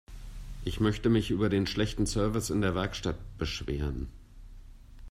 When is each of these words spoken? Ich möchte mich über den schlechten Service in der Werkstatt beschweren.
Ich 0.63 0.79
möchte 0.79 1.09
mich 1.11 1.29
über 1.29 1.47
den 1.47 1.67
schlechten 1.67 2.07
Service 2.07 2.49
in 2.49 2.61
der 2.61 2.73
Werkstatt 2.73 3.19
beschweren. 3.37 4.07